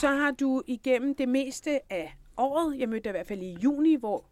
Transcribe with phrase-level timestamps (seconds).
[0.00, 3.52] så har du igennem det meste af året, jeg mødte dig i hvert fald i
[3.52, 4.26] juni, hvor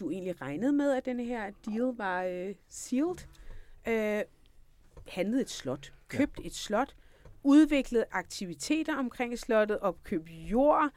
[0.00, 3.16] du egentlig regnede med, at denne her deal var øh, sealed,
[3.88, 4.22] øh,
[5.08, 6.46] handlet et slot, købt ja.
[6.46, 6.96] et slot,
[7.42, 10.90] udviklet aktiviteter omkring slottet, opkøbt jord,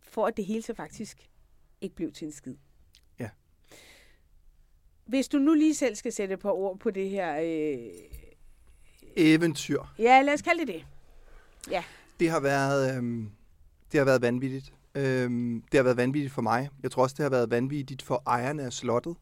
[0.00, 1.30] for at det hele så faktisk
[1.80, 2.56] ikke blev til en skid.
[3.18, 3.30] Ja.
[5.04, 7.40] Hvis du nu lige selv skal sætte et par ord på det her...
[7.40, 7.90] Øh,
[9.16, 9.82] Eventyr.
[9.98, 10.86] ja, lad os kalde det det.
[11.70, 11.84] Ja.
[12.20, 13.28] Det har været, øhm,
[13.92, 14.72] det har været vanvittigt.
[14.94, 16.68] Øhm, det har været vanvittigt for mig.
[16.82, 19.16] Jeg tror også, det har været vanvittigt for ejerne af slottet.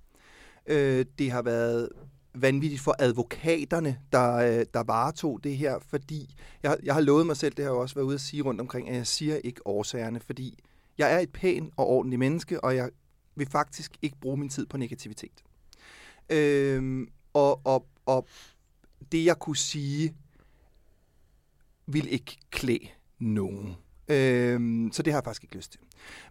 [0.66, 1.88] Øh, det har været
[2.34, 7.36] vanvittigt for advokaterne, der, øh, der varetog det her, fordi jeg, jeg har lovet mig
[7.36, 9.66] selv, det har jeg også været ude at sige rundt omkring, at jeg siger ikke
[9.66, 10.58] årsagerne, fordi
[10.98, 12.90] jeg er et pænt og ordentligt menneske, og jeg
[13.34, 15.44] vil faktisk ikke bruge min tid på negativitet.
[16.30, 18.26] Øhm, og, og, og
[19.12, 20.14] det, jeg kunne sige,
[21.92, 22.88] vil ikke klæde
[23.18, 23.76] nogen.
[24.08, 25.80] Øhm, så det har jeg faktisk ikke lyst til.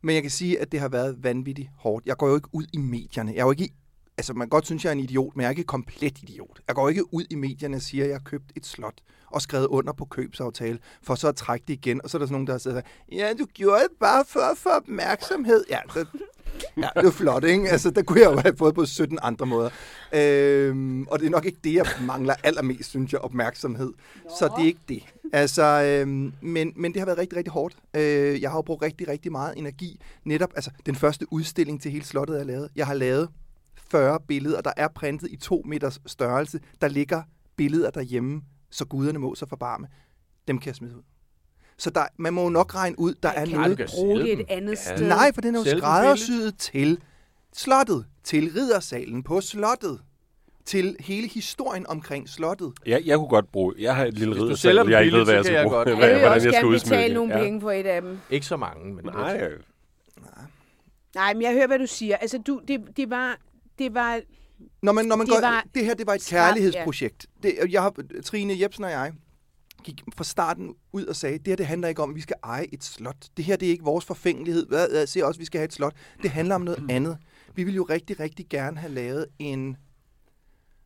[0.02, 2.06] Men jeg kan sige, at det har været vanvittigt hårdt.
[2.06, 3.32] Jeg går jo ikke ud i medierne.
[3.32, 3.74] Jeg er jo ikke i,
[4.18, 6.62] altså man kan godt synes, jeg er en idiot, men jeg er ikke komplet idiot.
[6.68, 9.42] Jeg går ikke ud i medierne og siger, at jeg har købt et slot og
[9.42, 12.02] skrevet under på købsaftale, for så at trække det igen.
[12.04, 14.58] Og så er der sådan nogen, der siger, ja, du gjorde det bare for at
[14.58, 15.64] få opmærksomhed.
[15.70, 16.08] Ja, det,
[16.78, 17.70] ja, det var flot, ikke?
[17.70, 19.70] Altså, der kunne jeg jo have fået på 17 andre måder.
[20.14, 23.94] Øhm, og det er nok ikke det, jeg mangler allermest, synes jeg, opmærksomhed.
[24.24, 24.30] Nå.
[24.40, 25.04] Så det er ikke det.
[25.34, 27.76] Altså, øhm, men, men det har været rigtig, rigtig hårdt.
[27.94, 30.02] Øh, jeg har jo brugt rigtig, rigtig meget energi.
[30.24, 32.70] Netop, altså, den første udstilling til hele slottet er lavet.
[32.76, 33.30] Jeg har lavet
[33.92, 36.60] 40 billeder, der er printet i to meters størrelse.
[36.82, 37.22] Der ligger
[37.56, 39.88] billeder derhjemme, så guderne må sig forbarme.
[40.48, 41.11] Dem kan jeg smide ud.
[41.82, 43.90] Så der, man må jo nok regne ud, der er kan noget...
[43.96, 44.96] bruge det et andet Ja.
[44.96, 45.08] sted?
[45.08, 47.00] Nej, for den er jo skræddersyet til
[47.54, 50.02] slottet, til riddersalen på slottet,
[50.66, 52.74] til hele historien omkring slottet.
[52.86, 53.74] Jeg, jeg kunne godt bruge...
[53.80, 55.54] Jeg har et lille sælger dem jeg ikke ved, billigt, hvad så jeg kan skal
[55.54, 55.76] jeg bruge.
[55.76, 55.88] godt.
[55.98, 57.14] hvad- Jeg hvordan jeg skal gerne udsmykke betale det.
[57.16, 57.44] nogle Ja.
[57.44, 58.18] penge for et af dem.
[58.30, 59.62] Ikke så mange, men Nej, lidt.
[61.16, 62.18] Nej, men jeg hører, hvad du siger.
[62.18, 63.38] Altså, du, det, det var...
[63.80, 64.20] Det var
[64.82, 67.26] Når man, når man Det går, var- det her det var et kærlighedsprojekt.
[67.44, 67.94] Det, jeg har,
[68.26, 69.12] Trine Jebsen og jeg
[69.84, 72.36] gik fra starten ud og sagde, det her det handler ikke om, at vi skal
[72.44, 73.28] eje et slot.
[73.38, 74.68] Det her det er ikke vores forfængelighed.
[74.68, 75.96] Hvad, jeg ser også, at vi skal have et slot.
[76.22, 77.18] Det handler om noget andet.
[77.56, 79.78] Vi vil jo rigtig, rigtig gerne have lavet en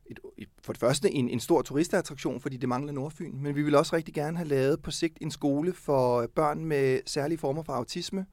[0.10, 3.64] et, et, for det første en, en stor turistattraktion, fordi det mangler Nordfyn, men vi
[3.64, 7.64] vil også rigtig gerne have lavet på sigt en skole for børn med særlige former
[7.64, 8.26] for autisme,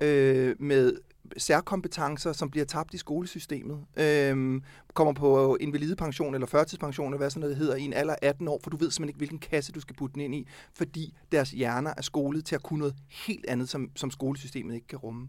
[0.00, 0.96] øh, med
[1.36, 4.62] særkompetencer, som bliver tabt i skolesystemet, øhm,
[4.94, 8.48] kommer på invalidepension eller førtidspension, eller hvad sådan noget hedder, i en alder af 18
[8.48, 11.14] år, for du ved simpelthen ikke, hvilken kasse du skal putte den ind i, fordi
[11.32, 12.94] deres hjerner er skolet til at kunne noget
[13.26, 15.28] helt andet, som, som skolesystemet ikke kan rumme.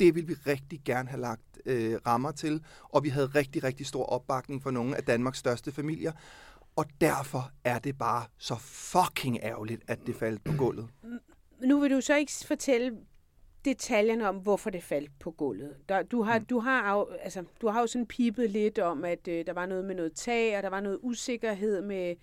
[0.00, 3.86] Det vil vi rigtig gerne have lagt øh, rammer til, og vi havde rigtig, rigtig
[3.86, 6.12] stor opbakning fra nogle af Danmarks største familier,
[6.76, 10.88] og derfor er det bare så fucking ærgerligt, at det faldt på gulvet.
[11.62, 12.92] nu vil du så ikke fortælle
[13.66, 15.76] detaljerne om, hvorfor det faldt på gulvet.
[15.88, 19.46] Der, du, har, du, har, altså, du har jo sådan pipet lidt om, at øh,
[19.46, 22.14] der var noget med noget tag, og der var noget usikkerhed med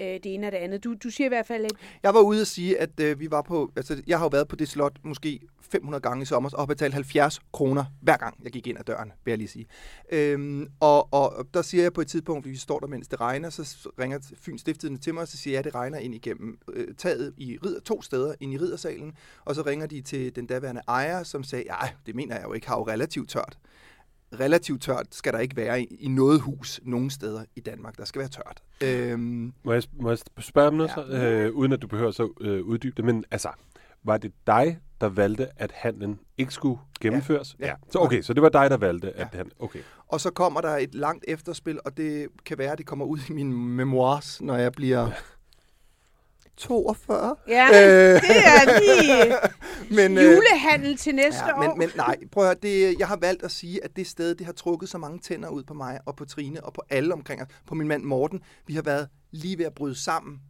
[0.00, 0.84] øh, det ene og det andet.
[0.84, 1.72] Du, du siger i hvert fald, at
[2.02, 4.48] Jeg var ude at sige, at øh, vi var på, altså jeg har jo været
[4.48, 8.44] på det slot måske 500 gange i sommer, og har betalt 70 kroner hver gang,
[8.44, 9.66] jeg gik ind ad døren, vil jeg lige sige.
[10.12, 13.20] Øhm, og, og der siger jeg på et tidspunkt, fordi vi står der, mens det
[13.20, 16.14] regner, så ringer Fyns Stiftstidende til mig, og så siger jeg, at det regner ind
[16.14, 19.12] igennem øh, taget i ridder, to steder ind i riddersalen,
[19.44, 22.52] og så ringer de til den daværende ejer, som sagde, ja, det mener jeg jo
[22.52, 23.58] ikke, har jo relativt tørt.
[24.40, 27.96] Relativt tørt skal der ikke være i, i noget hus nogen steder i Danmark.
[27.98, 28.62] Der skal være tørt.
[28.80, 30.94] Øhm, Må jeg, må jeg spørge om noget, Ja.
[30.94, 33.48] så, øh, uden at du behøver så øh, uddybe det, men altså,
[34.04, 37.56] var det dig, der valgte, at handlen ikke skulle gennemføres?
[37.60, 37.66] Ja.
[37.66, 37.74] Ja.
[37.90, 39.38] Så okay, så det var dig, der valgte, at Ja.
[39.38, 39.50] han...
[39.58, 39.78] Okay.
[40.08, 43.18] Og så kommer der et langt efterspil, og det kan være, at det kommer ud
[43.28, 45.10] i mine memoirs, når jeg bliver
[46.56, 47.36] 42.
[47.48, 48.20] ja, Øh.
[48.22, 49.36] det er lige
[49.90, 51.60] Men, øh, julehandel til næste ja, år.
[51.68, 54.34] men, men nej, prøv at høre, det, jeg har valgt at sige, at det sted,
[54.34, 57.12] det har trukket så mange tænder ud på mig, og på Trine, og på alle
[57.14, 58.40] omkring os, på min mand Morten.
[58.66, 60.40] Vi har været lige ved at bryde sammen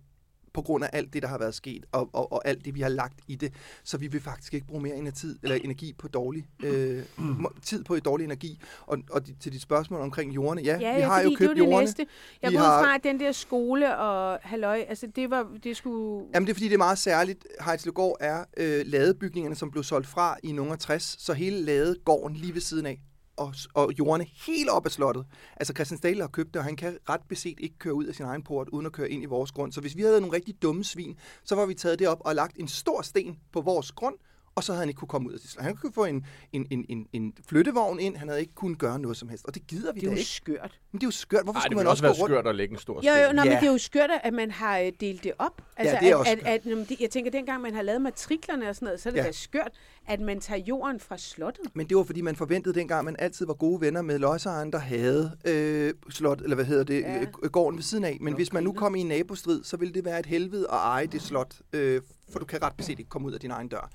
[0.52, 2.80] på grund af alt det, der har været sket, og, og, og alt det, vi
[2.80, 3.52] har lagt i det.
[3.84, 7.02] Så vi vil faktisk ikke bruge mere energi, eller energi på dårlig, øh,
[7.62, 8.60] tid på dårlig energi.
[8.86, 11.58] Og, og de, til dit spørgsmål omkring jordene, ja, Ja, vi har jo købt det
[11.58, 11.80] jordene.
[11.80, 12.06] næste.
[12.42, 16.26] Jeg går har- fra, at den der skole og halløj, altså det var, det skulle...
[16.34, 17.46] Jamen det er fordi, det er meget særligt.
[17.64, 22.36] Heidslegård er øh, ladebygningerne, som blev solgt fra i nogle af 60, så hele ladegården
[22.36, 23.00] lige ved siden af,
[23.40, 25.26] og, og jorden helt op ad slottet.
[25.56, 28.14] Altså Christian Stadler har købt det, og han kan ret beset ikke køre ud af
[28.14, 29.72] sin egen port, uden at køre ind i vores grund.
[29.72, 32.34] Så hvis vi havde nogle rigtig dumme svin, så var vi taget det op og
[32.34, 34.14] lagt en stor sten på vores grund,
[34.60, 35.56] og så havde han ikke kunne komme ud af det.
[35.58, 38.98] Han kunne få en, en, en, en, en flyttevogn ind, han havde ikke kunnet gøre
[38.98, 40.30] noget som helst, og det gider vi Det er da jo ikke.
[40.30, 40.78] skørt.
[40.92, 41.42] Men det er jo skørt.
[41.44, 42.32] Hvorfor Ej, det skulle man også også være gå rundt?
[42.32, 43.26] skørt at lægge en stor Jo, sten.
[43.26, 43.60] jo, nå, men Ja.
[43.60, 45.62] det er jo skørt, at man har øh, delt det op.
[45.76, 48.02] Altså, det er at, også at, at, at, at, jeg tænker, dengang man har lavet
[48.02, 49.22] matriklerne og sådan noget, så er det Ja.
[49.22, 49.26] ja.
[49.28, 49.70] da skørt,
[50.08, 51.64] at man tager jorden fra slottet.
[51.74, 54.78] Men det var, fordi man forventede dengang, man altid var gode venner med lodsejeren, der
[54.78, 57.18] havde øh, slot, eller hvad hedder det, Ja.
[57.42, 57.48] ja.
[57.48, 58.16] gården ved siden af.
[58.20, 60.66] Men Nå, hvis man nu kom i en nabostrid, så ville det være et helvede
[60.70, 62.00] at eje det slot, øh,
[62.32, 63.90] for du kan ret beset ikke komme ud af din egen dør.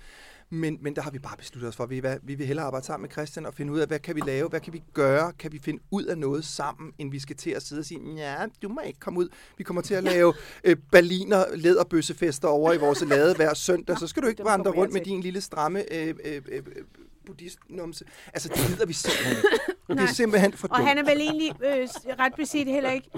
[0.49, 2.65] Men, men der har vi bare besluttet os for, at vi, hvad, vi vil hellere
[2.65, 4.83] arbejde sammen med Christian og finde ud af, hvad kan vi lave, hvad kan vi
[4.93, 7.85] gøre, kan vi finde ud af noget sammen, end vi skal til at sidde og
[7.85, 9.29] sige, ja, du må ikke komme ud.
[9.57, 10.33] Vi kommer til at lave
[10.63, 14.93] øh, Berliner læderbøssefester over i vores lade hver søndag, så skal du ikke vandre rundt
[14.93, 16.63] med din lille stramme øh, øh, øh,
[17.25, 18.05] buddhistnumse.
[18.33, 19.47] Altså, det gider vi simpelthen ikke.
[19.89, 20.87] Det er simpelthen for Og dumt.
[20.87, 21.87] han er vel egentlig øh,
[22.19, 23.09] ret beset heller ikke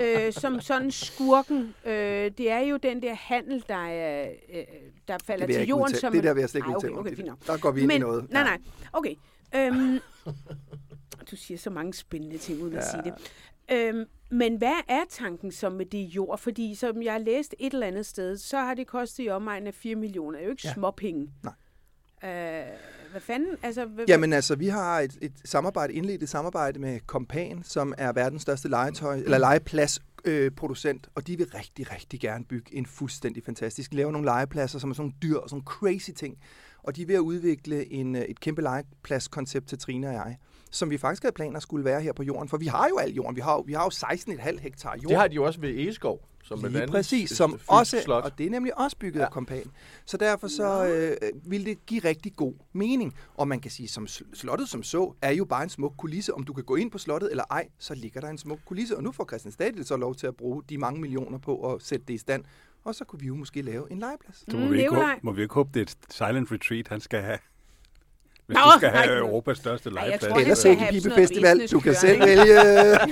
[0.00, 1.74] øh, som sådan skurken.
[1.84, 4.64] Øh, det er jo den der handel, der, er, øh,
[5.08, 5.82] der falder til jorden.
[5.84, 6.00] udtale.
[6.00, 7.32] Som Det der vil jeg slet ikke Ej, udtale okay, okay.
[7.46, 8.30] Der går vi ind Men, i noget.
[8.30, 8.58] Nej, nej.
[8.92, 9.14] Okay.
[9.56, 9.98] Øhm,
[11.30, 13.02] du siger så mange spændende ting, uden at Ja.
[13.02, 13.32] sige det.
[13.72, 16.38] Øhm, men hvad er tanken så med det jord?
[16.38, 19.66] Fordi som jeg har læst et eller andet sted, så har det kostet i omegnen
[19.66, 20.38] af 4 millioner.
[20.38, 20.72] Det er jo ikke ja.
[20.74, 21.30] småpenge.
[21.42, 21.52] Nej.
[22.24, 22.30] Øh,
[23.10, 23.56] hvad fanden?
[23.62, 27.94] Altså, hvad, Jamen altså, vi har et, et samarbejde, indledt et samarbejde med Kompan, som
[27.98, 32.74] er verdens største legetøj, eller legeplads øh, producent, og de vil rigtig, rigtig gerne bygge
[32.76, 33.90] en fuldstændig fantastisk.
[33.90, 36.38] De laver nogle legepladser, som er sådan nogle dyr og sådan crazy ting.
[36.82, 40.36] Og de er ved at udvikle en, øh, et kæmpe legepladskoncept til Trine og jeg,
[40.70, 43.12] som vi faktisk havde planer skulle være her på jorden, for vi har jo al
[43.12, 43.36] jorden.
[43.36, 45.08] Vi har jo, vi har jo 16,5 hektar jord.
[45.08, 48.24] Det har de jo også ved Egeskov, som Lige verdens præcis, øh, som også, slot.
[48.24, 49.24] og det er nemlig også bygget ja.
[49.24, 49.70] Af kompan.
[50.04, 51.16] Så derfor så øh,
[51.50, 53.14] vil det give rigtig god mening.
[53.34, 56.34] Og man kan sige, som sl- slottet som så, er jo bare en smuk kulisse.
[56.34, 58.96] Om du kan gå ind på slottet eller ej, så ligger der en smuk kulisse.
[58.96, 61.82] Og nu får Christian Stadil så lov til at bruge de mange millioner på at
[61.82, 62.44] sætte det i stand.
[62.84, 64.36] Og så kunne vi jo måske lave en legeplads.
[64.50, 66.88] Så må, Mm, vi ikke håbe, må vi ikke håbe, det er et silent retreat,
[66.88, 67.38] han skal have.
[68.52, 71.68] Hvis Nå, du skal nej, have nu- Europas største han Eller noget Sækkepipefestival.
[71.68, 72.60] Du kan selv vælge.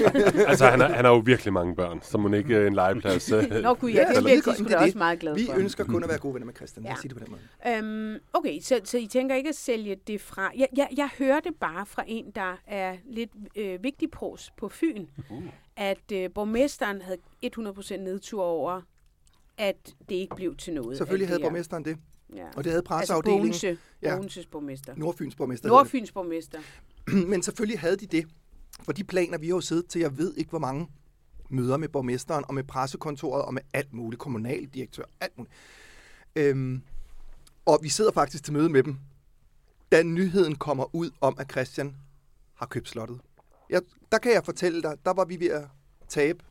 [0.51, 3.33] Altså, han har, han har jo virkelig mange børn, så må ikke øh, en legeplads...
[3.33, 5.55] øh, Nå gud, ja, Ja, det det er det er også meget glade Vi for.
[5.59, 6.85] ønsker kun at være gode venner med Christian.
[6.87, 6.95] Ja.
[7.01, 7.77] sige det på den måde.
[7.77, 10.51] Øhm, okay, så, så I tænker ikke at sælge det fra...
[10.59, 15.07] Jeg, jeg, jeg hørte bare fra en, der er lidt øh, vigtig pros på Fyn,
[15.31, 15.43] Uh.
[15.77, 17.19] at øh, borgmesteren havde
[17.59, 18.81] 100% nedtur over,
[19.59, 19.77] at
[20.09, 20.97] det ikke blev til noget.
[20.97, 21.97] Selvfølgelig havde det borgmesteren det.
[22.37, 22.47] Ja.
[22.57, 23.43] Og det havde Altså presseafdelingen.
[23.43, 24.21] Bogense, Ja.
[24.51, 24.95] Borgmester.
[24.97, 25.69] Nordfyns borgmester.
[25.69, 26.59] Nordfyns borgmester.
[27.31, 28.27] Men selvfølgelig havde de det.
[28.83, 30.89] For de planer, vi har jo siddet til, jeg ved ikke, hvor mange
[31.51, 35.55] møder med borgmesteren, og med pressekontoret, og med alt muligt, kommunaldirektør, alt muligt.
[36.37, 36.83] Øhm,
[37.67, 38.97] og vi sidder faktisk til møde med dem,
[39.93, 41.97] da nyheden kommer ud om, at Christian
[42.55, 43.21] har købt slottet.
[43.71, 43.83] Jeg,
[44.13, 45.65] der kan jeg fortælle dig, der var vi ved at
[46.09, 46.45] tabe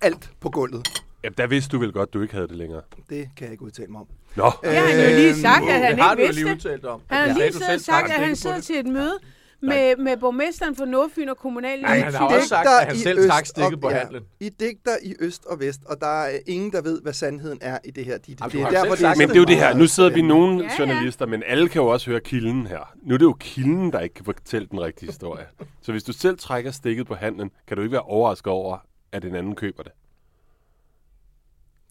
[0.00, 1.03] alt på gulvet.
[1.24, 2.82] Ja, der vidste du vel godt, du ikke havde det længere.
[3.10, 4.06] Det kan jeg ikke udtale mig om.
[4.36, 6.42] Nå, Det har han jo lige sagt, at han det har ikke du jo vidste.
[6.44, 7.00] lige udtalt om.
[7.06, 9.18] Han har lige siddet sagt, at han sidder til et møde
[9.62, 12.98] med, med borgmesteren for Nordfyn og kommunal Nej, han har også sagt, at han i
[12.98, 14.22] selv øst trak stikket og- på ja, handlen.
[14.40, 17.78] I digter i øst og vest, og der er ingen, der ved, hvad sandheden er
[17.84, 18.18] i det her.
[18.18, 19.74] De, Jamen, det er har derfor, selv det men det er jo det her.
[19.74, 20.78] Nu sidder vi nogle Ja, ja.
[20.78, 22.92] journalister, men alle kan jo også høre kilden her.
[23.02, 25.44] Nu er det jo kilden, der ikke kan fortælle den rigtige historie.
[25.82, 28.78] Så hvis du selv trækker stikket på handlen, kan du ikke være overrasket over,
[29.12, 29.92] at en anden køber det.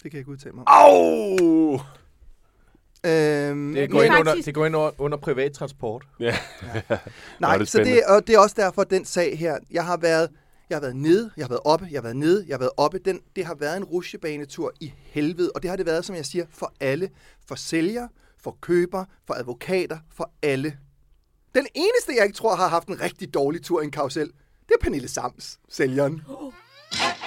[0.04, 0.74] Det kan jeg ikke udtale mig om.
[0.74, 1.80] Au!
[3.06, 6.06] Øhm, Det går ind under, det går ind under, under privat transport.
[6.20, 6.38] Ja.
[7.40, 10.30] Nej, det så det, og det er også derfor, den sag her, jeg har været,
[10.70, 12.72] jeg har været nede, jeg har været oppe, jeg har været nede, jeg har været
[12.78, 13.00] oppe.
[13.00, 16.26] Den, det har været en rusjebanetur i helvede, og det har det været, som jeg
[16.26, 17.10] siger, for alle.
[17.48, 18.08] For sælger,
[18.44, 20.78] for køber, for advokater, for alle.
[21.56, 24.28] Den eneste, jeg ikke tror har haft en rigtig dårlig tur i en karusel,
[24.68, 26.22] det er Pernille Sams, sælgeren.